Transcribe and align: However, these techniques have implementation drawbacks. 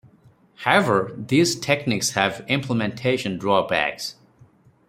However, 0.55 1.13
these 1.15 1.53
techniques 1.59 2.13
have 2.13 2.43
implementation 2.49 3.37
drawbacks. 3.37 4.15